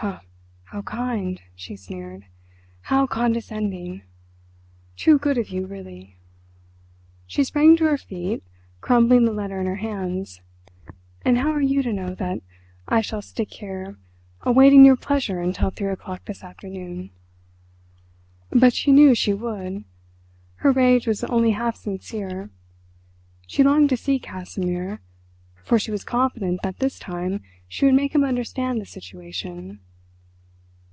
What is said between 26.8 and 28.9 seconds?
time she would make him understand the